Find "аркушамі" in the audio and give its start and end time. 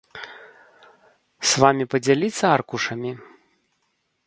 2.57-3.11